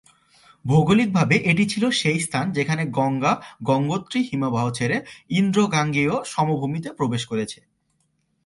[0.65, 3.33] ভৌগলিকভাবে এটা ঠিক সেই স্থান যেখানে গঙ্গা
[3.63, 4.97] গঙ্গোত্রী হিমবাহ ছেড়ে
[5.29, 7.59] ইন্দো-গাঙ্গেয় সমভূমিতে প্রবেশ করেছে।